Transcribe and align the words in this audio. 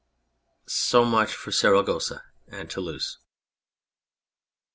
"So 0.87 1.05
much 1.05 1.31
for 1.35 1.51
Saragossa 1.51 2.23
and 2.47 2.71
Toulouse. 2.71 3.19